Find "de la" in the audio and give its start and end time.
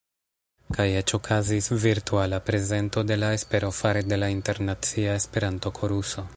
3.11-3.31, 4.15-4.31